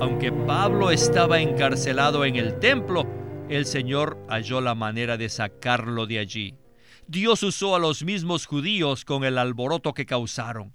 [0.00, 3.04] Aunque Pablo estaba encarcelado en el templo,
[3.50, 6.54] el Señor halló la manera de sacarlo de allí.
[7.06, 10.74] Dios usó a los mismos judíos con el alboroto que causaron.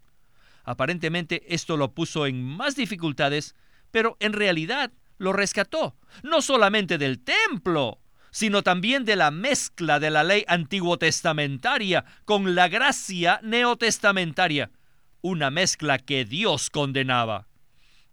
[0.64, 3.56] Aparentemente esto lo puso en más dificultades,
[3.90, 10.12] pero en realidad lo rescató, no solamente del templo, sino también de la mezcla de
[10.12, 14.70] la ley antiguo testamentaria con la gracia neotestamentaria,
[15.22, 17.48] una mezcla que Dios condenaba.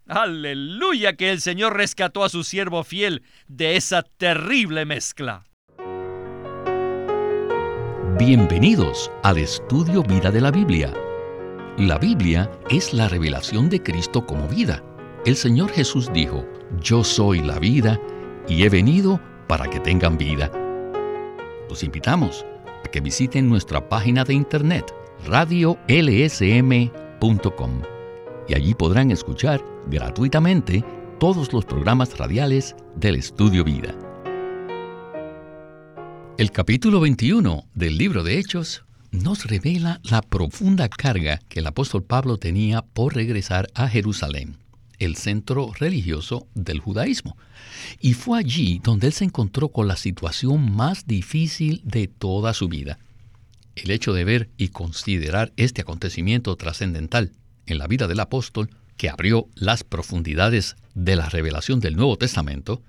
[0.07, 5.45] Aleluya que el Señor rescató a su siervo fiel de esa terrible mezcla.
[8.19, 10.93] Bienvenidos al estudio Vida de la Biblia.
[11.79, 14.83] La Biblia es la revelación de Cristo como vida.
[15.25, 16.47] El Señor Jesús dijo,
[16.81, 17.99] Yo soy la vida
[18.49, 20.51] y he venido para que tengan vida.
[21.69, 22.45] Los invitamos
[22.85, 24.95] a que visiten nuestra página de internet
[25.27, 27.83] radiolsm.com
[28.49, 30.85] y allí podrán escuchar gratuitamente
[31.19, 33.95] todos los programas radiales del Estudio Vida.
[36.39, 42.03] El capítulo 21 del libro de Hechos nos revela la profunda carga que el apóstol
[42.03, 44.57] Pablo tenía por regresar a Jerusalén,
[44.99, 47.37] el centro religioso del judaísmo.
[48.01, 52.69] Y fue allí donde él se encontró con la situación más difícil de toda su
[52.69, 52.99] vida.
[53.77, 57.33] El hecho de ver y considerar este acontecimiento trascendental
[57.67, 62.83] en la vida del apóstol, que abrió las profundidades de la revelación del Nuevo Testamento,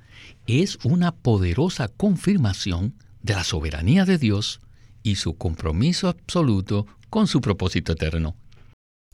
[0.46, 4.60] es una poderosa confirmación de la soberanía de Dios
[5.02, 8.36] y su compromiso absoluto con su propósito eterno.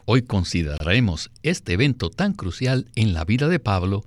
[0.05, 4.03] Hoy consideraremos este evento tan crucial en la vida de Pablo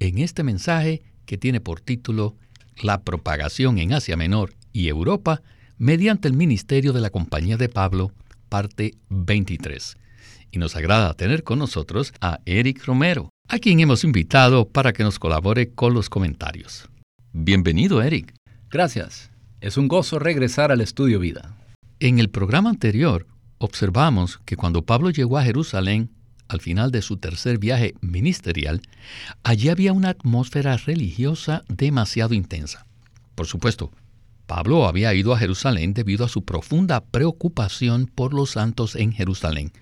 [0.00, 2.36] en este mensaje que tiene por título
[2.82, 5.42] La propagación en Asia Menor y Europa
[5.78, 8.12] mediante el ministerio de la Compañía de Pablo,
[8.48, 9.96] parte 23
[10.56, 15.04] y nos agrada tener con nosotros a Eric Romero, a quien hemos invitado para que
[15.04, 16.88] nos colabore con los comentarios.
[17.32, 18.34] Bienvenido, Eric.
[18.70, 19.30] Gracias.
[19.60, 21.54] Es un gozo regresar al estudio vida.
[22.00, 23.26] En el programa anterior
[23.58, 26.10] observamos que cuando Pablo llegó a Jerusalén,
[26.48, 28.80] al final de su tercer viaje ministerial,
[29.42, 32.86] allí había una atmósfera religiosa demasiado intensa.
[33.34, 33.90] Por supuesto,
[34.46, 39.72] Pablo había ido a Jerusalén debido a su profunda preocupación por los santos en Jerusalén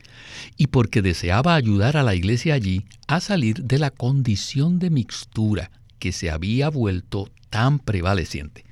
[0.56, 5.70] y porque deseaba ayudar a la iglesia allí a salir de la condición de mixtura
[5.98, 8.64] que se había vuelto tan prevaleciente.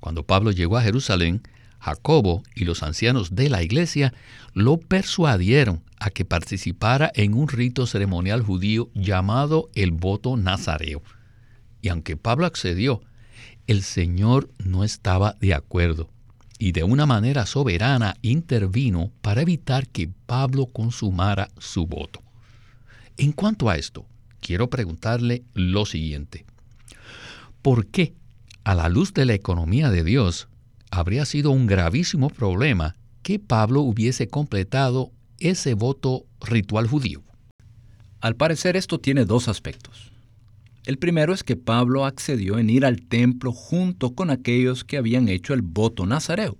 [0.00, 1.42] Cuando Pablo llegó a Jerusalén,
[1.80, 4.12] Jacobo y los ancianos de la iglesia
[4.52, 11.02] lo persuadieron a que participara en un rito ceremonial judío llamado el voto nazareo.
[11.80, 13.02] Y aunque Pablo accedió,
[13.66, 16.08] el Señor no estaba de acuerdo
[16.58, 22.22] y de una manera soberana intervino para evitar que Pablo consumara su voto.
[23.16, 24.06] En cuanto a esto,
[24.40, 26.44] quiero preguntarle lo siguiente.
[27.62, 28.14] ¿Por qué,
[28.64, 30.48] a la luz de la economía de Dios,
[30.90, 37.22] habría sido un gravísimo problema que Pablo hubiese completado ese voto ritual judío?
[38.20, 40.13] Al parecer esto tiene dos aspectos.
[40.84, 45.28] El primero es que Pablo accedió en ir al templo junto con aquellos que habían
[45.28, 46.58] hecho el voto nazareo.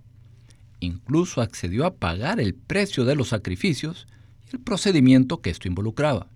[0.81, 4.07] Incluso accedió a pagar el precio de los sacrificios
[4.47, 6.29] y el procedimiento que esto involucraba.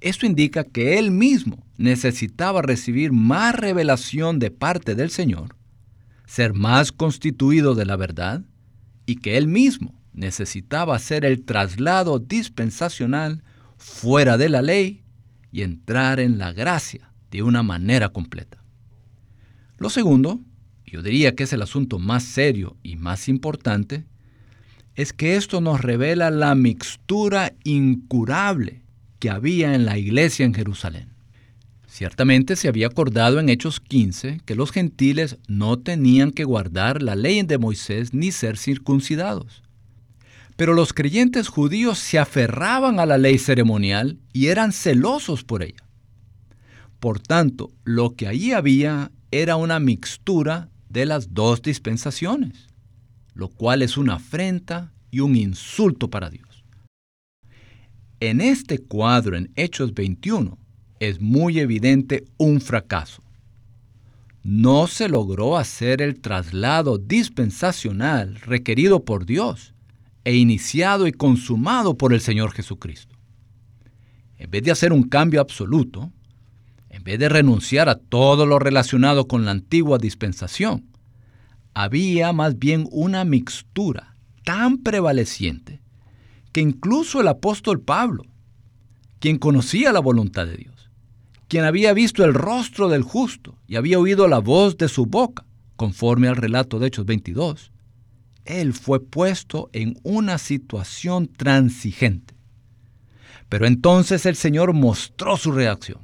[0.00, 5.54] Esto indica que él mismo necesitaba recibir más revelación de parte del Señor,
[6.26, 8.42] ser más constituido de la verdad
[9.04, 13.42] y que él mismo necesitaba hacer el traslado dispensacional
[13.76, 15.02] fuera de la ley
[15.56, 18.62] y entrar en la gracia de una manera completa.
[19.78, 20.38] Lo segundo,
[20.84, 24.04] yo diría que es el asunto más serio y más importante,
[24.96, 28.82] es que esto nos revela la mixtura incurable
[29.18, 31.08] que había en la iglesia en Jerusalén.
[31.86, 37.16] Ciertamente se había acordado en Hechos 15 que los gentiles no tenían que guardar la
[37.16, 39.62] ley de Moisés ni ser circuncidados.
[40.56, 45.84] Pero los creyentes judíos se aferraban a la ley ceremonial y eran celosos por ella.
[46.98, 52.68] Por tanto, lo que allí había era una mixtura de las dos dispensaciones,
[53.34, 56.64] lo cual es una afrenta y un insulto para Dios.
[58.18, 60.58] En este cuadro en Hechos 21
[61.00, 63.22] es muy evidente un fracaso.
[64.42, 69.75] No se logró hacer el traslado dispensacional requerido por Dios
[70.26, 73.14] e iniciado y consumado por el Señor Jesucristo.
[74.38, 76.10] En vez de hacer un cambio absoluto,
[76.90, 80.84] en vez de renunciar a todo lo relacionado con la antigua dispensación,
[81.74, 85.80] había más bien una mixtura tan prevaleciente
[86.50, 88.24] que incluso el apóstol Pablo,
[89.20, 90.90] quien conocía la voluntad de Dios,
[91.46, 95.44] quien había visto el rostro del justo y había oído la voz de su boca,
[95.76, 97.70] conforme al relato de Hechos 22,
[98.46, 102.34] él fue puesto en una situación transigente.
[103.48, 106.00] Pero entonces el Señor mostró su reacción.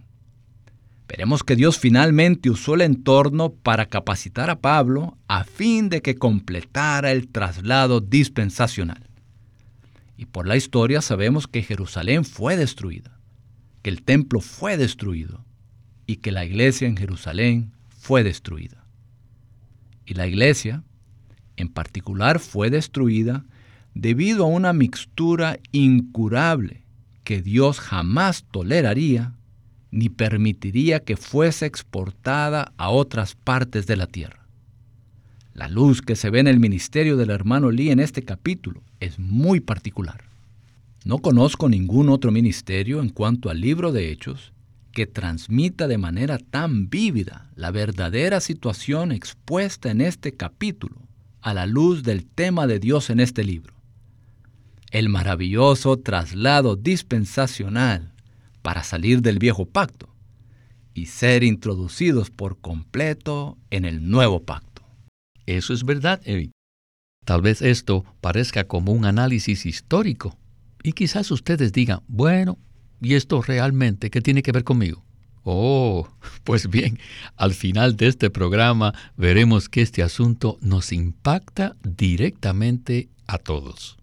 [1.09, 6.15] Veremos que Dios finalmente usó el entorno para capacitar a Pablo a fin de que
[6.15, 9.09] completara el traslado dispensacional.
[10.17, 13.19] Y por la historia sabemos que Jerusalén fue destruida,
[13.83, 15.45] que el templo fue destruido
[16.07, 18.87] y que la iglesia en Jerusalén fue destruida.
[20.07, 20.83] Y la iglesia,
[21.63, 23.45] en particular, fue destruida
[23.95, 26.83] debido a una mixtura incurable
[27.25, 29.33] que Dios jamás toleraría
[29.91, 34.47] ni permitiría que fuese exportada a otras partes de la tierra.
[35.55, 39.19] La luz que se ve en el ministerio del hermano Lee en este capítulo es
[39.19, 40.25] muy particular.
[41.05, 44.53] No conozco ningún otro ministerio en cuanto al libro de Hechos
[44.93, 50.97] que transmita de manera tan vívida la verdadera situación expuesta en este capítulo
[51.43, 53.75] a la luz del tema de Dios en este libro.
[54.91, 58.15] El maravilloso traslado dispensacional
[58.63, 60.09] para salir del viejo pacto
[60.95, 64.83] y ser introducidos por completo en el nuevo pacto.
[65.47, 66.53] Eso es verdad, Eric.
[67.25, 70.37] Tal vez esto parezca como un análisis histórico
[70.83, 72.59] y quizás ustedes digan, bueno,
[73.01, 75.05] ¿y esto realmente qué tiene que ver conmigo?
[75.45, 76.09] Oh,
[76.45, 76.99] pues bien,
[77.37, 83.97] al final de este programa veremos que este asunto nos impacta directamente a todos.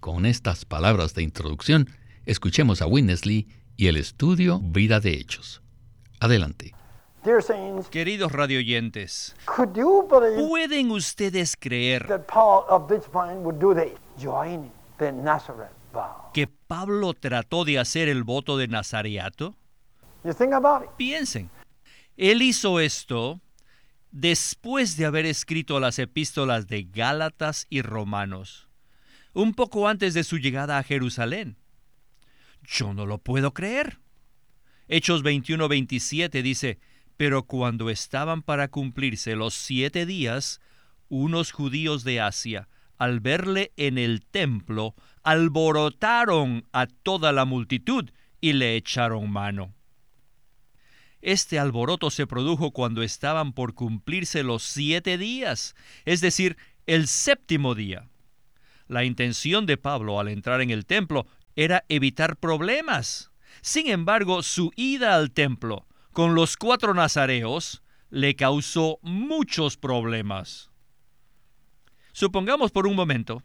[0.00, 1.88] Con estas palabras de introducción,
[2.26, 5.62] escuchemos a Winnesley y el estudio Vida de Hechos.
[6.20, 6.74] Adelante.
[7.90, 9.34] Queridos radioyentes,
[10.48, 12.24] ¿pueden ustedes creer
[16.32, 19.56] que Pablo trató de hacer el voto de Nazareato?
[20.96, 21.50] Piensen,
[22.16, 23.40] él hizo esto
[24.10, 28.68] después de haber escrito las epístolas de Gálatas y Romanos,
[29.34, 31.56] un poco antes de su llegada a Jerusalén.
[32.62, 33.98] Yo no lo puedo creer.
[34.88, 36.78] Hechos 21-27 dice,
[37.16, 40.60] pero cuando estaban para cumplirse los siete días,
[41.08, 42.68] unos judíos de Asia,
[42.98, 49.75] al verle en el templo, alborotaron a toda la multitud y le echaron mano.
[51.26, 55.74] Este alboroto se produjo cuando estaban por cumplirse los siete días,
[56.04, 56.56] es decir,
[56.86, 58.08] el séptimo día.
[58.86, 61.26] La intención de Pablo al entrar en el templo
[61.56, 63.32] era evitar problemas.
[63.60, 70.70] Sin embargo, su ida al templo con los cuatro nazareos le causó muchos problemas.
[72.12, 73.42] Supongamos por un momento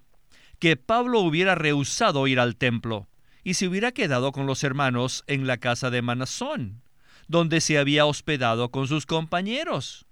[0.60, 3.08] que Pablo hubiera rehusado ir al templo
[3.44, 6.84] y se hubiera quedado con los hermanos en la casa de Manasón,
[7.32, 10.06] donde se había hospedado con sus compañeros.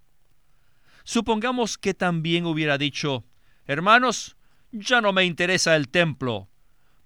[1.04, 3.26] Supongamos que también hubiera dicho,
[3.66, 4.38] hermanos,
[4.72, 6.50] ya no me interesa el templo,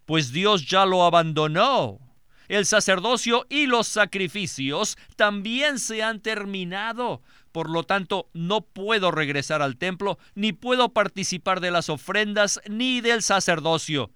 [0.05, 1.99] pues Dios ya lo abandonó.
[2.47, 7.21] El sacerdocio y los sacrificios también se han terminado.
[7.51, 13.01] Por lo tanto, no puedo regresar al templo, ni puedo participar de las ofrendas, ni
[13.01, 14.11] del sacerdocio.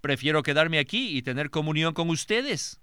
[0.00, 2.80] Prefiero quedarme aquí y tener comunión con ustedes.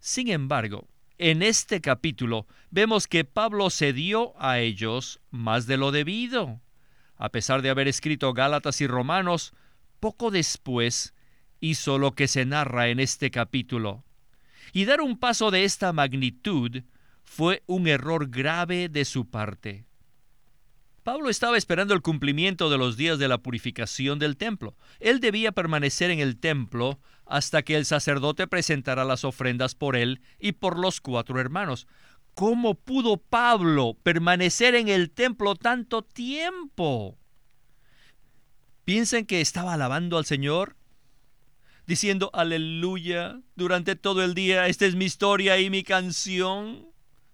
[0.00, 0.88] Sin embargo,
[1.20, 6.62] en este capítulo vemos que Pablo cedió a ellos más de lo debido.
[7.16, 9.52] A pesar de haber escrito Gálatas y Romanos,
[10.00, 11.14] poco después
[11.60, 14.02] hizo lo que se narra en este capítulo.
[14.72, 16.84] Y dar un paso de esta magnitud
[17.22, 19.84] fue un error grave de su parte.
[21.10, 24.76] Pablo estaba esperando el cumplimiento de los días de la purificación del templo.
[25.00, 30.20] Él debía permanecer en el templo hasta que el sacerdote presentara las ofrendas por él
[30.38, 31.88] y por los cuatro hermanos.
[32.34, 37.18] ¿Cómo pudo Pablo permanecer en el templo tanto tiempo?
[38.84, 40.76] Piensen que estaba alabando al Señor,
[41.88, 46.86] diciendo aleluya durante todo el día, esta es mi historia y mi canción.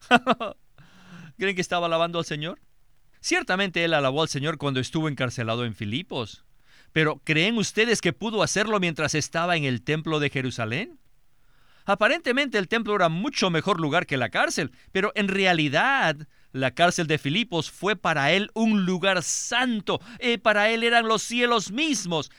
[1.36, 2.58] ¿Creen que estaba alabando al Señor?
[3.26, 6.44] Ciertamente él alabó al Señor cuando estuvo encarcelado en Filipos,
[6.92, 11.00] pero ¿creen ustedes que pudo hacerlo mientras estaba en el templo de Jerusalén?
[11.86, 17.08] Aparentemente el templo era mucho mejor lugar que la cárcel, pero en realidad la cárcel
[17.08, 22.30] de Filipos fue para él un lugar santo, eh, para él eran los cielos mismos,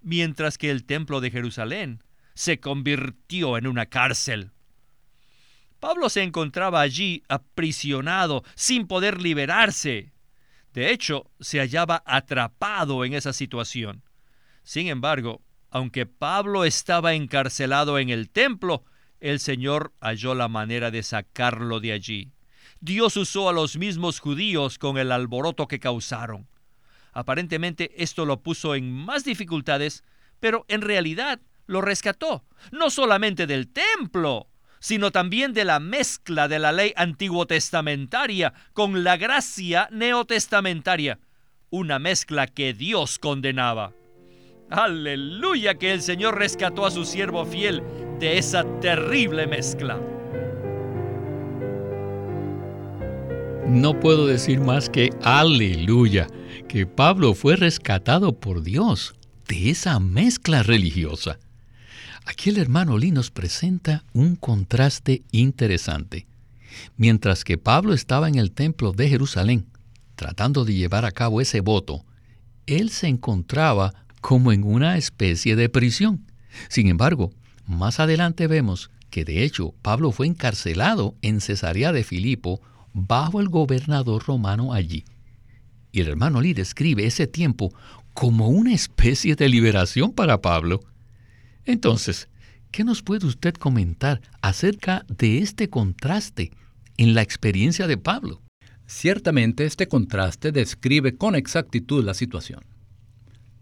[0.00, 4.50] mientras que el templo de Jerusalén se convirtió en una cárcel.
[5.78, 10.11] Pablo se encontraba allí aprisionado, sin poder liberarse.
[10.74, 14.02] De hecho, se hallaba atrapado en esa situación.
[14.62, 18.84] Sin embargo, aunque Pablo estaba encarcelado en el templo,
[19.20, 22.32] el Señor halló la manera de sacarlo de allí.
[22.80, 26.48] Dios usó a los mismos judíos con el alboroto que causaron.
[27.12, 30.02] Aparentemente esto lo puso en más dificultades,
[30.40, 34.48] pero en realidad lo rescató, no solamente del templo,
[34.82, 41.20] sino también de la mezcla de la ley antiguo testamentaria con la gracia neotestamentaria,
[41.70, 43.92] una mezcla que Dios condenaba.
[44.70, 47.80] Aleluya que el Señor rescató a su siervo fiel
[48.18, 50.00] de esa terrible mezcla.
[53.68, 56.26] No puedo decir más que aleluya,
[56.68, 59.14] que Pablo fue rescatado por Dios
[59.46, 61.38] de esa mezcla religiosa.
[62.24, 66.26] Aquí el hermano Lee nos presenta un contraste interesante.
[66.96, 69.66] Mientras que Pablo estaba en el templo de Jerusalén,
[70.16, 72.04] tratando de llevar a cabo ese voto,
[72.66, 76.24] él se encontraba como en una especie de prisión.
[76.68, 77.32] Sin embargo,
[77.66, 82.60] más adelante vemos que de hecho Pablo fue encarcelado en Cesarea de Filipo
[82.94, 85.04] bajo el gobernador romano allí.
[85.92, 87.74] Y el hermano Lee describe ese tiempo
[88.14, 90.80] como una especie de liberación para Pablo.
[91.64, 92.28] Entonces,
[92.70, 96.50] ¿qué nos puede usted comentar acerca de este contraste
[96.96, 98.42] en la experiencia de Pablo?
[98.86, 102.60] Ciertamente este contraste describe con exactitud la situación.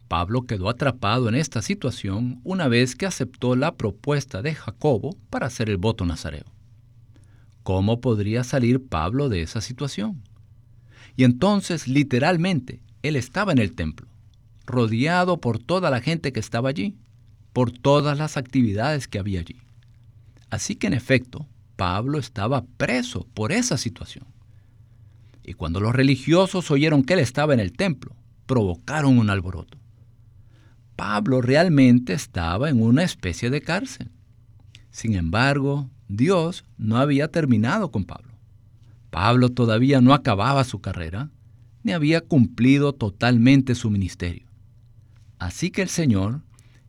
[0.09, 5.47] Pablo quedó atrapado en esta situación una vez que aceptó la propuesta de Jacobo para
[5.47, 6.47] hacer el voto nazareo.
[7.63, 10.23] ¿Cómo podría salir Pablo de esa situación?
[11.17, 14.09] Y entonces, literalmente, él estaba en el templo,
[14.67, 16.97] rodeado por toda la gente que estaba allí,
[17.53, 19.61] por todas las actividades que había allí.
[20.51, 24.27] Así que en efecto, Pablo estaba preso por esa situación.
[25.45, 28.15] Y cuando los religiosos oyeron que él estaba en el templo,
[28.47, 29.79] provocaron un alboroto.
[30.97, 34.11] Pablo realmente estaba en una especie de cárcel.
[34.91, 38.35] Sin embargo, Dios no había terminado con Pablo.
[39.11, 41.31] Pablo todavía no acababa su carrera,
[41.83, 44.47] ni había cumplido totalmente su ministerio.
[45.39, 46.43] Así que el Señor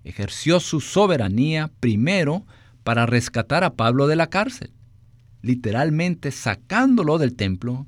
[0.03, 2.45] ejerció su soberanía primero
[2.83, 4.71] para rescatar a Pablo de la cárcel,
[5.41, 7.87] literalmente sacándolo del templo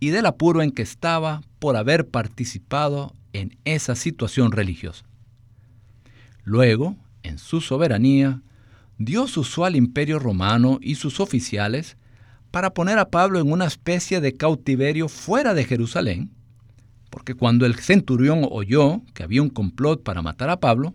[0.00, 5.04] y del apuro en que estaba por haber participado en esa situación religiosa.
[6.44, 8.42] Luego, en su soberanía,
[8.98, 11.96] Dios usó al imperio romano y sus oficiales
[12.50, 16.30] para poner a Pablo en una especie de cautiverio fuera de Jerusalén,
[17.10, 20.94] porque cuando el centurión oyó que había un complot para matar a Pablo,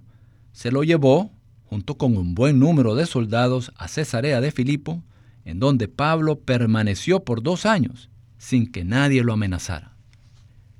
[0.60, 1.32] se lo llevó,
[1.64, 5.02] junto con un buen número de soldados, a Cesarea de Filipo,
[5.46, 9.96] en donde Pablo permaneció por dos años, sin que nadie lo amenazara.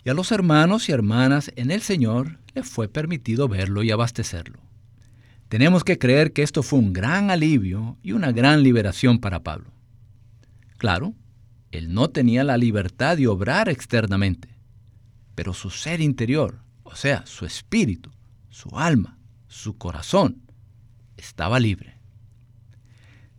[0.04, 4.60] Y a los hermanos y hermanas en el Señor le fue permitido verlo y abastecerlo.
[5.48, 9.72] Tenemos que creer que esto fue un gran alivio y una gran liberación para Pablo.
[10.76, 11.14] Claro,
[11.72, 14.50] él no tenía la libertad de obrar externamente,
[15.36, 18.12] pero su ser interior, o sea, su espíritu,
[18.50, 19.19] su alma,
[19.50, 20.44] su corazón,
[21.18, 21.98] estaba libre.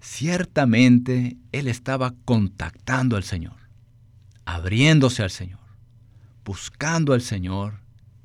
[0.00, 3.57] Ciertamente él estaba contactando al Señor,
[4.45, 5.61] abriéndose al Señor,
[6.45, 7.81] buscando al Señor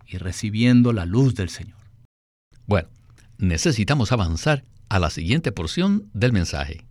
[0.07, 1.77] y recibiendo la luz del Señor.
[2.65, 2.89] Bueno,
[3.37, 6.85] necesitamos avanzar a la siguiente porción del mensaje.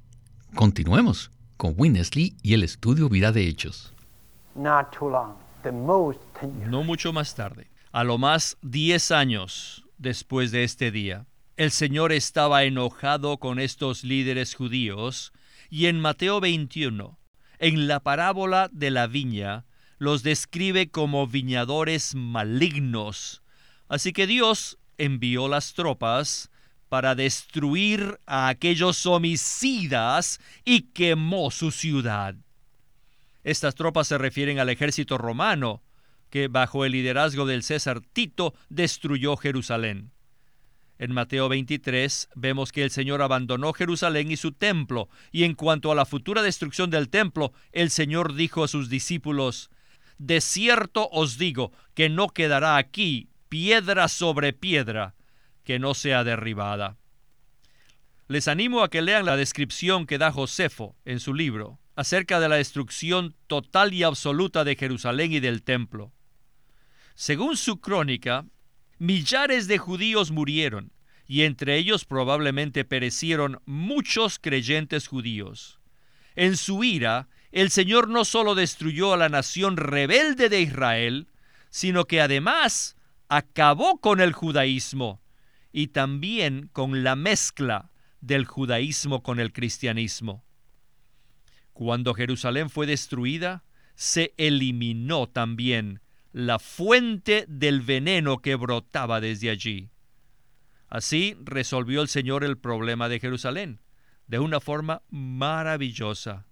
[0.55, 3.93] Continuemos con Winnesley y el estudio Vida de Hechos.
[6.69, 12.13] No mucho más tarde, a lo más 10 años después de este día, el Señor
[12.13, 15.33] estaba enojado con estos líderes judíos
[15.71, 17.19] y en Mateo 21,
[17.59, 19.65] en la parábola de la viña,
[19.99, 23.43] los describe como viñadores malignos.
[23.89, 26.51] Así que Dios envió las tropas
[26.89, 32.35] para destruir a aquellos homicidas y quemó su ciudad.
[33.45, 35.83] Estas tropas se refieren al ejército romano,
[36.35, 40.11] que bajo el liderazgo del César Tito destruyó Jerusalén.
[40.99, 45.93] En Mateo 23 vemos que el Señor abandonó Jerusalén y su templo, y en cuanto
[45.93, 49.71] a la futura destrucción del templo, el Señor dijo a sus discípulos,
[50.19, 55.15] De cierto os digo que no quedará aquí piedra sobre piedra
[55.63, 56.97] que no sea derribada.
[58.27, 62.49] Les animo a que lean la descripción que da Josefo en su libro acerca de
[62.49, 66.11] la destrucción total y absoluta de Jerusalén y del templo.
[67.15, 68.45] Según su crónica,
[68.99, 70.93] millares de judíos murieron,
[71.27, 75.81] y entre ellos probablemente perecieron muchos creyentes judíos.
[76.35, 81.29] En su ira, el Señor no solo destruyó a la nación rebelde de Israel,
[81.71, 82.97] sino que además
[83.29, 85.23] acabó con el judaísmo
[85.73, 87.91] y también con la mezcla
[88.21, 90.45] del judaísmo con el cristianismo.
[91.73, 96.01] Cuando Jerusalén fue destruida, se eliminó también
[96.35, 99.91] la fuente del veneno que brotaba desde allí.
[100.89, 103.81] Así resolvió el Señor el problema de Jerusalén,
[104.27, 106.45] de una forma maravillosa.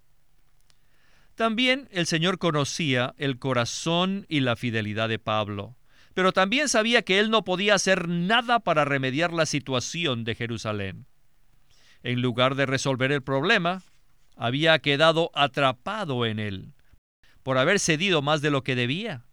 [1.35, 5.77] También el Señor conocía el corazón y la fidelidad de Pablo,
[6.15, 11.07] pero también sabía que él no podía hacer nada para remediar la situación de Jerusalén.
[12.05, 13.83] En lugar de resolver el problema,
[14.37, 16.73] había quedado atrapado en él,
[17.43, 19.25] por haber cedido más de lo que debía.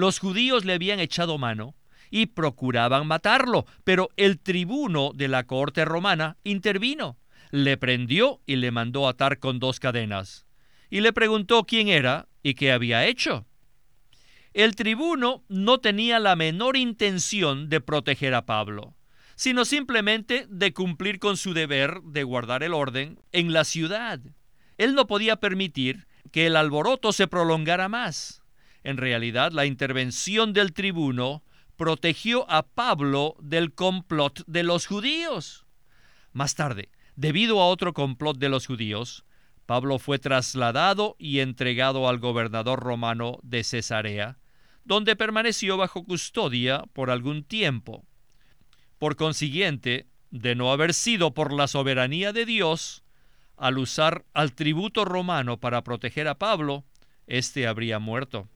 [0.00, 1.74] Los judíos le habían echado mano
[2.10, 7.18] y procuraban matarlo, pero el tribuno de la corte romana intervino,
[7.50, 10.46] le prendió y le mandó atar con dos cadenas,
[10.88, 13.46] y le preguntó quién era y qué había hecho.
[14.54, 18.96] El tribuno no tenía la menor intención de proteger a Pablo,
[19.34, 24.18] sino simplemente de cumplir con su deber de guardar el orden en la ciudad.
[24.78, 28.39] Él no podía permitir que el alboroto se prolongara más.
[28.82, 31.42] En realidad, la intervención del tribuno
[31.76, 35.66] protegió a Pablo del complot de los judíos.
[36.32, 39.24] Más tarde, debido a otro complot de los judíos,
[39.66, 44.38] Pablo fue trasladado y entregado al gobernador romano de Cesarea,
[44.84, 48.04] donde permaneció bajo custodia por algún tiempo.
[48.98, 53.04] Por consiguiente, de no haber sido por la soberanía de Dios,
[53.56, 56.84] al usar al tributo romano para proteger a Pablo,
[57.26, 58.48] éste habría muerto.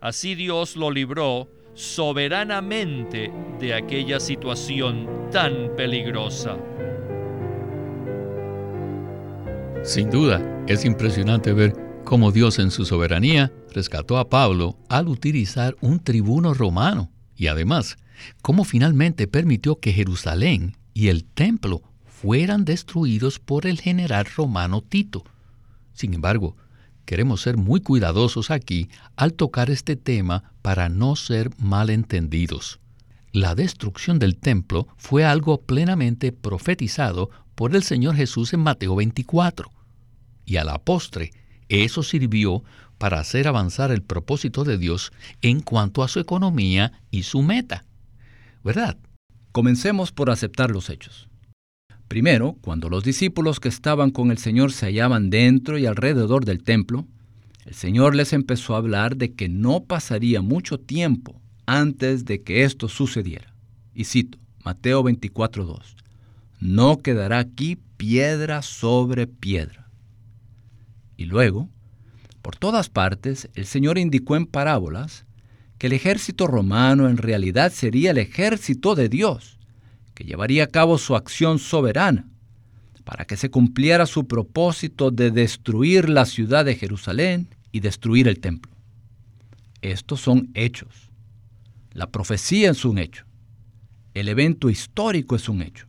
[0.00, 6.56] Así Dios lo libró soberanamente de aquella situación tan peligrosa.
[9.82, 11.74] Sin duda, es impresionante ver
[12.04, 17.96] cómo Dios en su soberanía rescató a Pablo al utilizar un tribuno romano y además
[18.42, 25.24] cómo finalmente permitió que Jerusalén y el templo fueran destruidos por el general romano Tito.
[25.92, 26.56] Sin embargo,
[27.06, 32.80] queremos ser muy cuidadosos aquí al tocar este tema para no ser malentendidos.
[33.32, 39.70] La destrucción del templo fue algo plenamente profetizado por el Señor Jesús en Mateo 24.
[40.44, 41.32] Y a la postre,
[41.68, 42.62] eso sirvió
[42.98, 47.84] para hacer avanzar el propósito de Dios en cuanto a su economía y su meta.
[48.64, 48.96] ¿Verdad?
[49.52, 51.28] Comencemos por aceptar los hechos.
[52.08, 56.62] Primero, cuando los discípulos que estaban con el Señor se hallaban dentro y alrededor del
[56.62, 57.06] templo,
[57.64, 62.62] el Señor les empezó a hablar de que no pasaría mucho tiempo antes de que
[62.62, 63.52] esto sucediera.
[63.92, 65.96] Y cito, Mateo 24:2,
[66.60, 69.88] no quedará aquí piedra sobre piedra.
[71.16, 71.68] Y luego,
[72.40, 75.24] por todas partes, el Señor indicó en parábolas
[75.78, 79.55] que el ejército romano en realidad sería el ejército de Dios
[80.16, 82.26] que llevaría a cabo su acción soberana
[83.04, 88.40] para que se cumpliera su propósito de destruir la ciudad de Jerusalén y destruir el
[88.40, 88.72] templo.
[89.82, 91.10] Estos son hechos.
[91.92, 93.26] La profecía es un hecho.
[94.14, 95.86] El evento histórico es un hecho.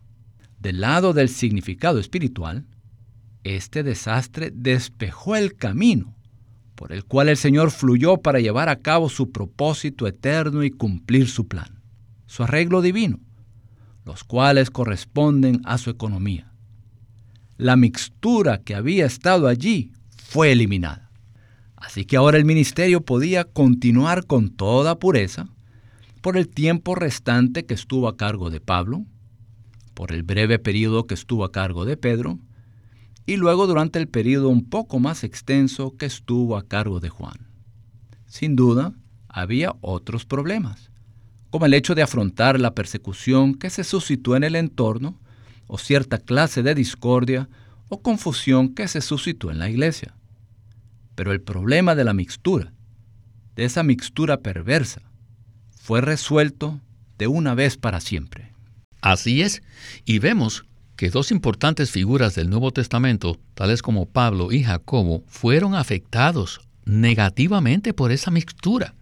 [0.59, 2.65] Del lado del significado espiritual,
[3.45, 6.13] este desastre despejó el camino
[6.75, 11.29] por el cual el Señor fluyó para llevar a cabo su propósito eterno y cumplir
[11.29, 11.81] su plan,
[12.27, 13.21] su arreglo divino
[14.07, 16.51] los cuales corresponden a su economía.
[17.57, 21.11] La mixtura que había estado allí fue eliminada.
[21.75, 25.49] Así que ahora el ministerio podía continuar con toda pureza
[26.21, 29.05] por el tiempo restante que estuvo a cargo de Pablo,
[29.93, 32.39] por el breve periodo que estuvo a cargo de Pedro,
[33.25, 37.47] y luego durante el periodo un poco más extenso que estuvo a cargo de Juan.
[38.25, 38.93] Sin duda,
[39.27, 40.91] había otros problemas
[41.57, 45.19] como el hecho de afrontar la persecución que se suscitó en el entorno,
[45.65, 47.49] o cierta clase de discordia
[47.89, 50.13] o confusión que se suscitó en la iglesia.
[51.15, 52.73] Pero el problema de la mixtura,
[53.55, 55.01] de esa mixtura perversa,
[55.71, 56.79] fue resuelto
[57.17, 58.53] de una vez para siempre.
[59.01, 59.63] Así es,
[60.05, 60.63] y vemos
[60.95, 67.95] que dos importantes figuras del Nuevo Testamento, tales como Pablo y Jacobo, fueron afectados negativamente
[67.95, 68.93] por esa mixtura.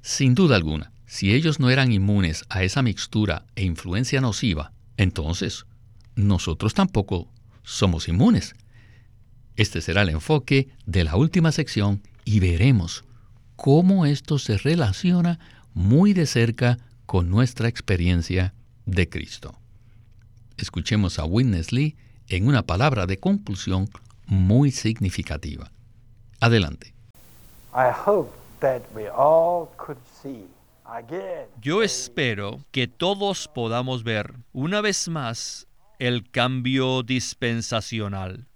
[0.00, 5.66] Sin duda alguna, si ellos no eran inmunes a esa mixtura e influencia nociva, entonces
[6.14, 7.28] nosotros tampoco
[7.64, 8.54] somos inmunes.
[9.56, 13.02] Este será el enfoque de la última sección y veremos
[13.56, 15.40] cómo esto se relaciona
[15.74, 18.54] muy de cerca con nuestra experiencia
[18.86, 19.58] de Cristo.
[20.58, 21.96] Escuchemos a Witness Lee
[22.28, 23.90] en una palabra de conclusión
[24.26, 25.72] muy significativa.
[26.38, 26.94] Adelante.
[31.60, 38.48] Yo espero que todos podamos ver una vez más el cambio dispensacional.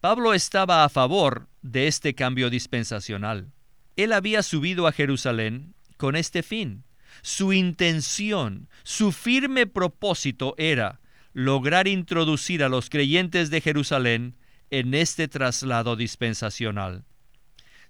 [0.00, 3.52] Pablo estaba a favor de este cambio dispensacional.
[3.96, 6.84] Él había subido a Jerusalén con este fin.
[7.20, 11.00] Su intención, su firme propósito era
[11.34, 14.36] lograr introducir a los creyentes de Jerusalén
[14.70, 17.04] en este traslado dispensacional.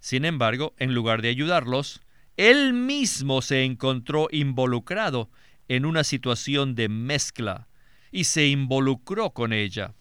[0.01, 2.02] Sin embargo, en lugar de ayudarlos,
[2.37, 5.31] él mismo se encontró involucrado
[5.69, 7.69] en una situación de mezcla
[8.11, 9.95] y se involucró con ella.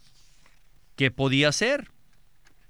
[0.95, 1.91] ¿Qué podía hacer?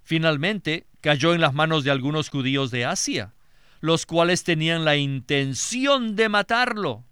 [0.04, 3.34] Finalmente cayó en las manos de algunos judíos de Asia,
[3.80, 7.04] los cuales tenían la intención de matarlo.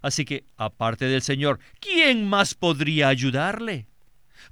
[0.00, 3.88] Así que, aparte del Señor, ¿quién más podría ayudarle?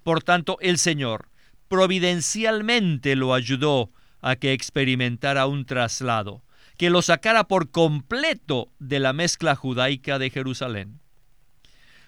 [0.02, 1.28] Por tanto, el Señor
[1.68, 6.42] providencialmente lo ayudó a que experimentara un traslado,
[6.76, 11.00] que lo sacara por completo de la mezcla judaica de Jerusalén.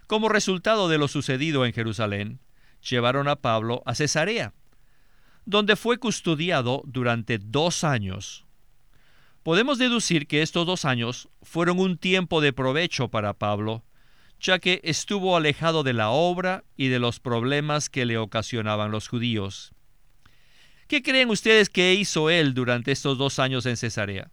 [0.07, 2.41] Como resultado de lo sucedido en Jerusalén,
[2.81, 4.55] llevaron a Pablo a Cesarea,
[5.45, 8.45] donde fue custodiado durante dos años.
[9.43, 13.85] Podemos deducir que estos dos años fueron un tiempo de provecho para Pablo,
[14.41, 19.09] ya que estuvo alejado de la obra y de los problemas que le ocasionaban los
[19.09, 19.73] judíos.
[20.87, 24.31] ¿Qué creen ustedes que hizo él durante estos dos años en Cesarea?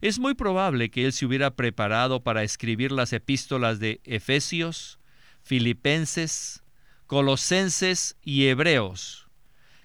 [0.00, 4.98] Es muy probable que él se hubiera preparado para escribir las epístolas de Efesios,
[5.42, 6.62] Filipenses,
[7.06, 9.28] Colosenses y Hebreos,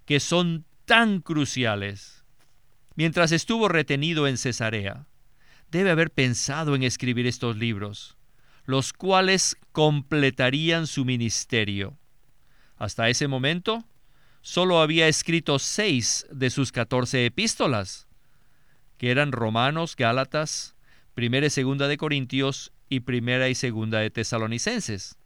[0.05, 2.23] que son tan cruciales.
[2.95, 5.07] Mientras estuvo retenido en Cesarea,
[5.69, 8.15] debe haber pensado en escribir estos libros,
[8.65, 11.97] los cuales completarían su ministerio.
[12.77, 13.83] Hasta ese momento,
[14.41, 18.07] solo había escrito seis de sus catorce epístolas,
[18.97, 20.75] que eran Romanos, Gálatas,
[21.13, 25.17] Primera y Segunda de Corintios y Primera y Segunda de Tesalonicenses,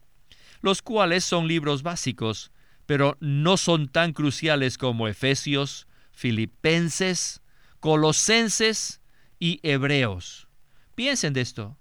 [0.62, 2.52] los cuales son libros básicos,
[2.86, 7.42] pero no son tan cruciales como Efesios, Filipenses,
[7.80, 9.02] Colosenses
[9.40, 10.48] y Hebreos.
[10.96, 11.78] Piensen de esto.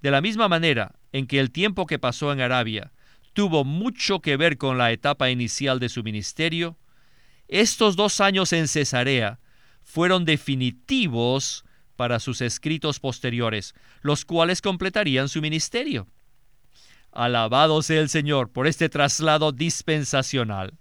[0.00, 2.92] De la misma manera en que el tiempo que pasó en Arabia
[3.34, 6.78] tuvo mucho que ver con la etapa inicial de su ministerio,
[7.48, 9.38] estos dos años en Cesarea
[9.84, 11.64] fueron definitivos
[11.96, 16.08] para sus escritos posteriores, los cuales completarían su ministerio.
[17.12, 20.74] Alabado sea el Señor por este traslado dispensacional.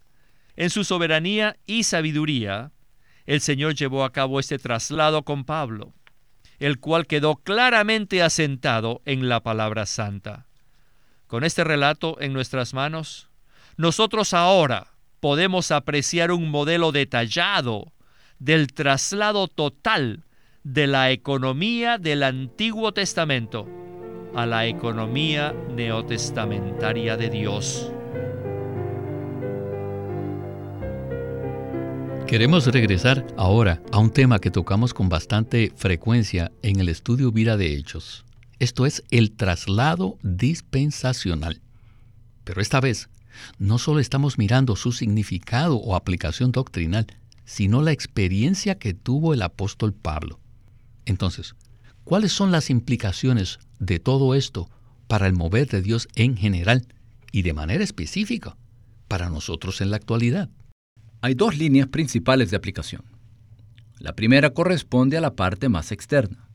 [0.55, 2.71] En su soberanía y sabiduría,
[3.25, 5.93] el Señor llevó a cabo este traslado con Pablo,
[6.59, 10.47] el cual quedó claramente asentado en la palabra santa.
[11.27, 13.29] Con este relato en nuestras manos,
[13.77, 17.93] nosotros ahora podemos apreciar un modelo detallado
[18.39, 20.23] del traslado total
[20.63, 23.67] de la economía del Antiguo Testamento
[24.35, 27.91] a la economía neotestamentaria de Dios.
[32.27, 37.57] Queremos regresar ahora a un tema que tocamos con bastante frecuencia en el estudio Vida
[37.57, 38.25] de Hechos.
[38.57, 41.61] Esto es el traslado dispensacional.
[42.43, 43.09] Pero esta vez,
[43.59, 47.05] no solo estamos mirando su significado o aplicación doctrinal,
[47.45, 50.39] sino la experiencia que tuvo el apóstol Pablo.
[51.05, 51.55] Entonces,
[52.03, 54.69] ¿cuáles son las implicaciones de todo esto
[55.07, 56.87] para el mover de Dios en general
[57.31, 58.57] y de manera específica
[59.07, 60.49] para nosotros en la actualidad?
[61.21, 63.03] Hay dos líneas principales de aplicación.
[63.99, 66.49] La primera corresponde a la parte más externa.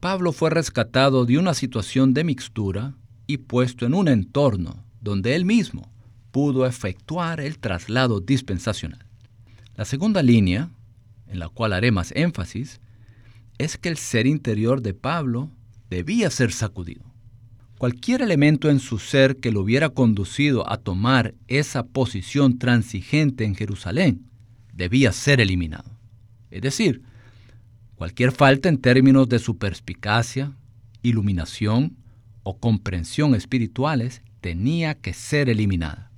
[0.00, 2.94] Pablo fue rescatado de una situación de mixtura
[3.26, 5.92] y puesto en un entorno donde él mismo
[6.32, 9.05] pudo efectuar el traslado dispensacional.
[9.76, 10.70] La segunda línea,
[11.28, 12.80] en la cual haré más énfasis,
[13.58, 15.50] es que el ser interior de Pablo
[15.88, 17.04] debía ser sacudido.
[17.78, 23.54] Cualquier elemento en su ser que lo hubiera conducido a tomar esa posición transigente en
[23.54, 24.30] Jerusalén
[24.72, 25.90] debía ser eliminado.
[26.50, 27.02] Es decir,
[27.96, 30.52] Cualquier falta en términos de su perspicacia,
[31.02, 31.96] iluminación
[32.42, 36.10] o comprensión espirituales tenía que ser eliminada.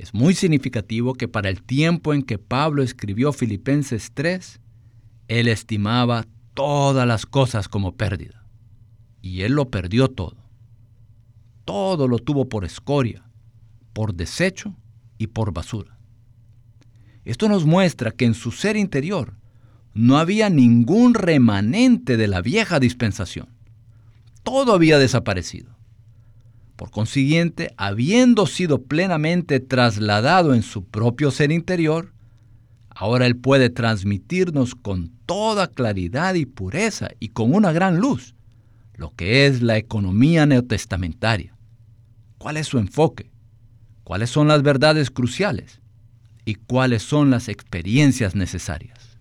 [0.00, 4.58] Es muy significativo que para el tiempo en que Pablo escribió Filipenses 3,
[5.28, 8.46] él estimaba todas las cosas como pérdida.
[9.20, 10.38] Y él lo perdió todo.
[11.66, 13.30] Todo lo tuvo por escoria,
[13.92, 14.74] por desecho
[15.18, 15.98] y por basura.
[17.26, 19.36] Esto nos muestra que en su ser interior
[19.92, 23.50] no había ningún remanente de la vieja dispensación.
[24.44, 25.76] Todo había desaparecido.
[26.80, 32.14] Por consiguiente, habiendo sido plenamente trasladado en su propio ser interior,
[32.88, 38.34] ahora Él puede transmitirnos con toda claridad y pureza y con una gran luz
[38.94, 41.54] lo que es la economía neotestamentaria,
[42.38, 43.30] ¿Cuál es su enfoque?
[44.02, 45.82] ¿Cuáles son las verdades cruciales?
[46.46, 49.18] ¿Y cuáles son las experiencias necesarias?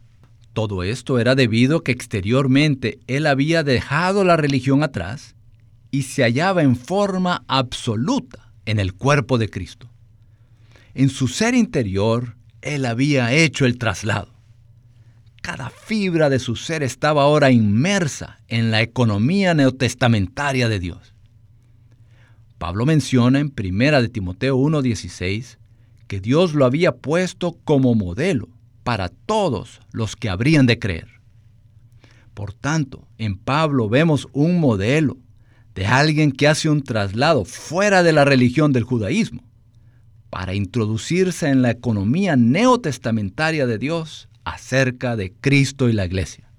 [0.53, 5.35] Todo esto era debido a que exteriormente él había dejado la religión atrás
[5.91, 9.89] y se hallaba en forma absoluta en el cuerpo de Cristo.
[10.93, 14.33] En su ser interior, él había hecho el traslado.
[15.41, 21.13] Cada fibra de su ser estaba ahora inmersa en la economía neotestamentaria de Dios.
[22.57, 25.57] Pablo menciona en 1 de Timoteo 1:16
[26.07, 28.49] que Dios lo había puesto como modelo
[28.83, 31.07] para todos los que habrían de creer.
[32.33, 35.17] Por tanto, en Pablo vemos un modelo
[35.75, 39.43] de alguien que hace un traslado fuera de la religión del judaísmo
[40.29, 46.49] para introducirse en la economía neotestamentaria de Dios acerca de Cristo y la iglesia.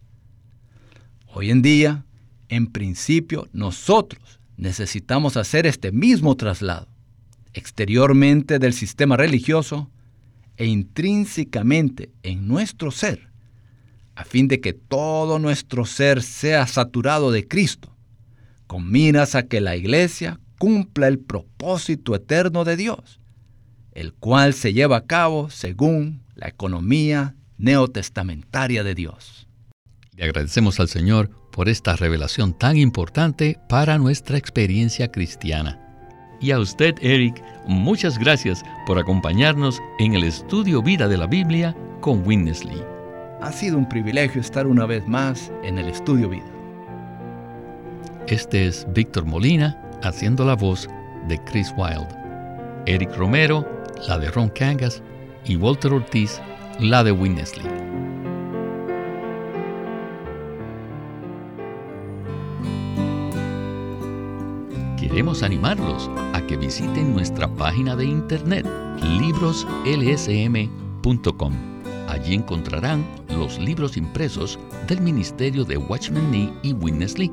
[1.27, 2.05] Hoy en día,
[2.49, 6.89] en principio, nosotros necesitamos hacer este mismo traslado,
[7.55, 9.91] exteriormente del sistema religioso
[10.57, 13.31] e intrínsecamente en nuestro ser,
[14.15, 17.95] a fin de que todo nuestro ser sea saturado de Cristo,
[18.71, 23.19] con miras a que la iglesia cumpla el propósito eterno de Dios,
[23.91, 29.49] el cual se lleva a cabo según la economía neotestamentaria de Dios.
[30.15, 35.81] Le agradecemos al Señor por esta revelación tan importante para nuestra experiencia cristiana.
[36.41, 41.77] Y a usted, Eric, muchas gracias por acompañarnos en el estudio Vida de la Biblia
[42.01, 42.85] con Witness Lee.
[43.41, 46.60] Ha sido un privilegio estar una vez más en el estudio Vida.
[48.31, 50.89] Este es Víctor Molina haciendo la voz
[51.29, 52.15] de Chris Wilde,
[52.87, 53.67] Eric Romero,
[54.07, 55.03] la de Ron Cangas
[55.45, 56.41] y Walter Ortiz,
[56.79, 57.91] la de Witness Lee.
[65.21, 68.65] queremos animarlos a que visiten nuestra página de internet
[69.03, 71.53] libroslsm.com.
[72.09, 77.33] Allí encontrarán los libros impresos del Ministerio de Watchman Nee y Witness Lee,